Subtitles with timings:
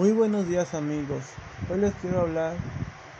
[0.00, 1.24] Muy buenos días amigos.
[1.68, 2.54] Hoy les quiero hablar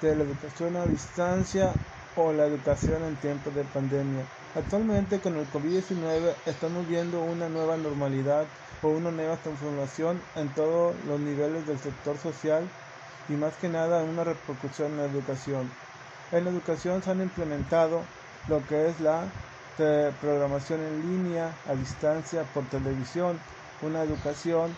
[0.00, 1.72] de la educación a distancia
[2.14, 4.24] o la educación en tiempos de pandemia.
[4.54, 8.44] Actualmente con el COVID-19 estamos viendo una nueva normalidad
[8.80, 12.62] o una nueva transformación en todos los niveles del sector social
[13.28, 15.68] y más que nada una repercusión en la educación.
[16.30, 18.02] En la educación se han implementado
[18.46, 19.24] lo que es la
[20.20, 23.40] programación en línea, a distancia, por televisión,
[23.82, 24.76] una educación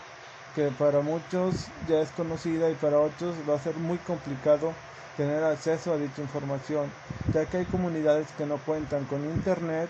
[0.55, 4.73] que para muchos ya es conocida y para otros va a ser muy complicado
[5.17, 6.89] tener acceso a dicha información,
[7.33, 9.89] ya que hay comunidades que no cuentan con internet,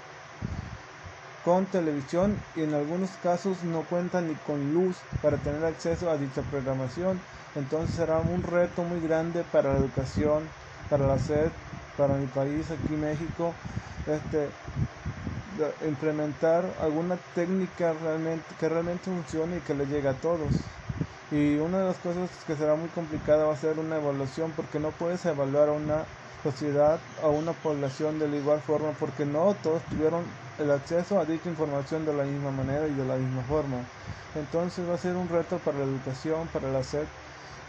[1.44, 6.18] con televisión y en algunos casos no cuentan ni con luz para tener acceso a
[6.18, 7.20] dicha programación.
[7.56, 10.44] Entonces será un reto muy grande para la educación,
[10.90, 11.50] para la SED,
[11.98, 13.54] para mi país, aquí México,
[14.08, 14.50] este,
[15.86, 20.54] implementar alguna técnica realmente que realmente funcione y que le llegue a todos.
[21.32, 24.80] Y una de las cosas que será muy complicada va a ser una evaluación porque
[24.80, 26.04] no puedes evaluar a una
[26.44, 30.24] sociedad, a una población de la igual forma porque no todos tuvieron
[30.60, 33.78] el acceso a dicha información de la misma manera y de la misma forma.
[34.36, 37.06] Entonces va a ser un reto para la educación, para la SED,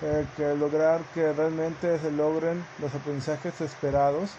[0.02, 4.30] eh, que lograr que realmente se logren los aprendizajes esperados,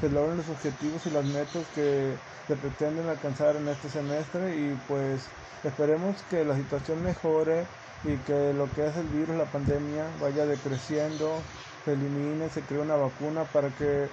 [0.00, 2.14] se logren los objetivos y las metas que
[2.46, 4.56] se pretenden alcanzar en este semestre.
[4.56, 5.22] Y pues
[5.64, 7.64] esperemos que la situación mejore
[8.04, 11.40] y que lo que es el virus, la pandemia, vaya decreciendo,
[11.84, 14.08] se elimine, se cree una vacuna para que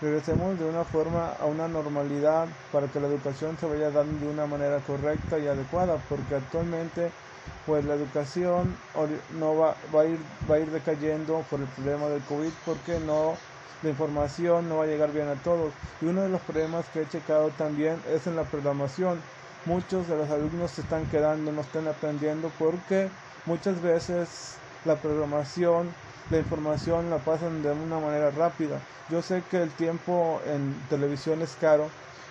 [0.00, 4.32] regresemos de una forma a una normalidad, para que la educación se vaya dando de
[4.32, 7.10] una manera correcta y adecuada, porque actualmente
[7.66, 8.76] pues la educación
[9.38, 10.18] no va, va, a ir,
[10.50, 13.36] va a ir decayendo por el problema del COVID porque no
[13.82, 15.72] la información no va a llegar bien a todos.
[16.00, 19.20] Y uno de los problemas que he checado también es en la programación.
[19.64, 23.08] Muchos de los alumnos se están quedando, no están aprendiendo porque
[23.46, 25.94] muchas veces la programación,
[26.30, 28.80] la información la pasan de una manera rápida.
[29.08, 31.88] Yo sé que el tiempo en televisión es caro,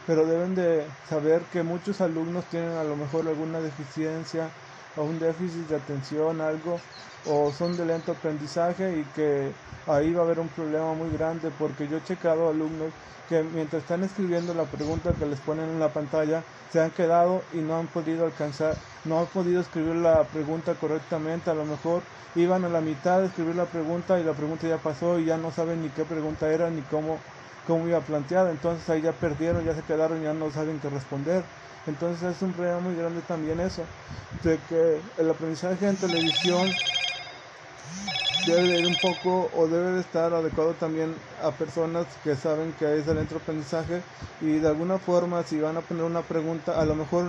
[0.07, 4.49] pero deben de saber que muchos alumnos tienen a lo mejor alguna deficiencia
[4.95, 6.79] o un déficit de atención, algo,
[7.25, 9.51] o son de lento aprendizaje y que
[9.87, 12.91] ahí va a haber un problema muy grande porque yo he checado alumnos
[13.29, 17.41] que mientras están escribiendo la pregunta que les ponen en la pantalla se han quedado
[17.53, 18.75] y no han podido alcanzar,
[19.05, 22.03] no han podido escribir la pregunta correctamente, a lo mejor
[22.35, 25.37] iban a la mitad de escribir la pregunta y la pregunta ya pasó y ya
[25.37, 27.23] no saben ni qué pregunta era ni cómo,
[27.67, 31.43] cómo iba planteada, entonces ahí ya perdieron, ya se quedaron, ya no saben qué responder.
[31.87, 33.83] Entonces es un problema muy grande también eso,
[34.43, 36.71] de que el aprendizaje en televisión
[38.45, 41.13] debe de ir un poco o debe de estar adecuado también
[41.43, 44.01] a personas que saben que hay excelente aprendizaje
[44.41, 47.25] y de alguna forma si van a poner una pregunta, a lo mejor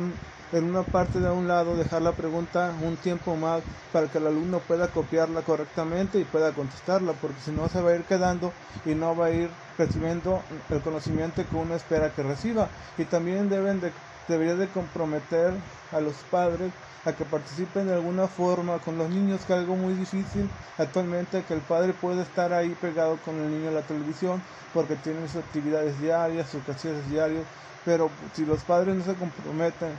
[0.53, 3.62] en una parte de un lado dejar la pregunta un tiempo más
[3.93, 7.91] para que el alumno pueda copiarla correctamente y pueda contestarla, porque si no se va
[7.91, 8.53] a ir quedando
[8.84, 12.69] y no va a ir recibiendo el conocimiento que uno espera que reciba.
[12.99, 13.93] Y también deben de
[14.28, 15.53] debería de comprometer
[15.93, 16.72] a los padres
[17.05, 21.43] a que participen de alguna forma con los niños, que es algo muy difícil actualmente,
[21.43, 25.28] que el padre puede estar ahí pegado con el niño en la televisión porque tienen
[25.28, 27.44] sus actividades diarias, sus casillas diarios,
[27.84, 29.91] pero si los padres no se comprometen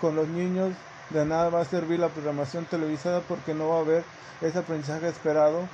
[0.00, 0.72] con los niños,
[1.10, 4.04] de nada va a servir la programación televisada porque no va a haber
[4.40, 5.68] ese aprendizaje esperado,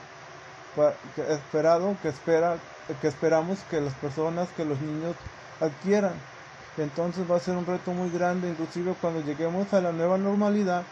[1.28, 2.56] esperado que, espera,
[3.00, 5.14] que esperamos que las personas, que los niños
[5.60, 6.14] adquieran.
[6.82, 10.84] Entonces va a ser un reto muy grande, inclusive cuando lleguemos a la nueva normalidad,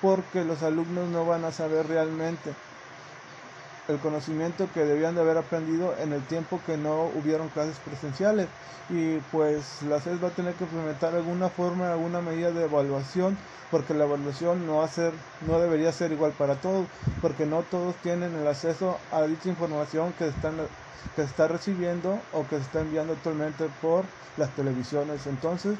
[0.00, 2.50] porque los alumnos no van a saber realmente
[3.88, 8.48] el conocimiento que debían de haber aprendido en el tiempo que no hubieron clases presenciales
[8.88, 13.36] y pues la CES va a tener que implementar alguna forma, alguna medida de evaluación
[13.70, 15.12] porque la evaluación no va a ser,
[15.46, 16.86] no debería ser igual para todos
[17.20, 20.56] porque no todos tienen el acceso a dicha información que están
[21.14, 24.04] que se está recibiendo o que se está enviando actualmente por
[24.36, 25.26] las televisiones.
[25.26, 25.76] Entonces,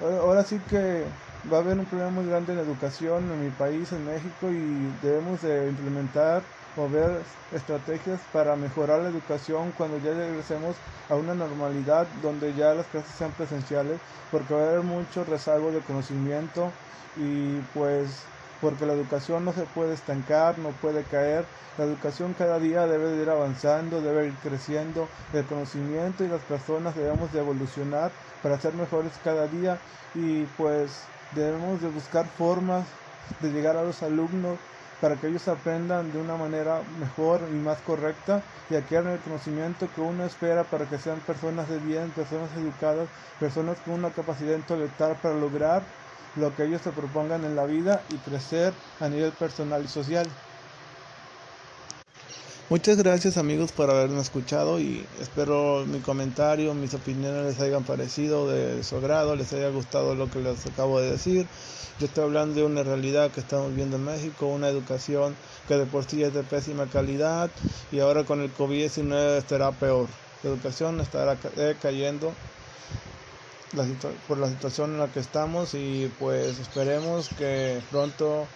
[0.00, 1.04] ahora sí que
[1.52, 4.50] va a haber un problema muy grande en la educación en mi país, en México,
[4.50, 6.42] y debemos de implementar
[6.76, 7.22] o ver
[7.52, 10.76] estrategias para mejorar la educación cuando ya regresemos
[11.08, 13.98] a una normalidad donde ya las clases sean presenciales,
[14.30, 16.70] porque va a haber mucho rezago de conocimiento
[17.16, 18.24] y pues
[18.60, 21.44] porque la educación no se puede estancar, no puede caer.
[21.78, 25.08] La educación cada día debe de ir avanzando, debe ir creciendo.
[25.32, 28.12] El conocimiento y las personas debemos de evolucionar
[28.42, 29.78] para ser mejores cada día
[30.14, 32.86] y pues debemos de buscar formas
[33.40, 34.58] de llegar a los alumnos
[35.00, 39.90] para que ellos aprendan de una manera mejor y más correcta y adquieran el conocimiento
[39.92, 44.54] que uno espera para que sean personas de bien, personas educadas, personas con una capacidad
[44.56, 45.94] intelectual para lograr
[46.34, 50.40] lo que ellos se propongan en la vida y crecer a nivel personal y social.
[52.70, 58.48] Muchas gracias amigos por haberme escuchado y espero mi comentario, mis opiniones les hayan parecido
[58.48, 61.48] de su agrado, les haya gustado lo que les acabo de decir.
[61.98, 65.34] Yo estoy hablando de una realidad que estamos viendo en México, una educación
[65.66, 67.50] que de por sí es de pésima calidad
[67.90, 70.06] y ahora con el COVID-19 estará peor.
[70.44, 71.36] La educación estará
[71.82, 72.32] cayendo
[74.26, 78.46] por la situación en la que estamos y pues esperemos que pronto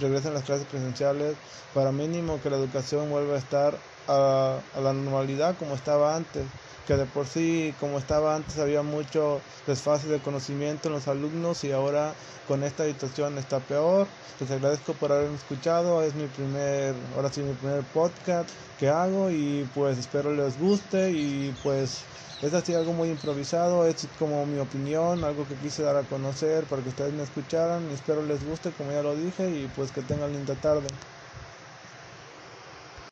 [0.00, 1.36] regresen las clases presenciales.
[1.74, 3.78] Para mínimo que la educación vuelva a estar
[4.08, 6.44] a, la normalidad como estaba antes
[6.86, 11.64] que de por sí como estaba antes había mucho desfase de conocimiento en los alumnos
[11.64, 12.14] y ahora
[12.46, 14.06] con esta situación está peor
[14.40, 19.30] les agradezco por haberme escuchado es mi primer ahora sí mi primer podcast que hago
[19.30, 22.02] y pues espero les guste y pues
[22.44, 26.66] es así algo muy improvisado, es como mi opinión, algo que quise dar a conocer
[26.66, 27.90] para que ustedes me escucharan.
[27.90, 30.86] Espero les guste, como ya lo dije, y pues que tengan linda tarde.